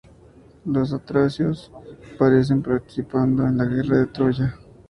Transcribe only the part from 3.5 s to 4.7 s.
la guerra de Troya.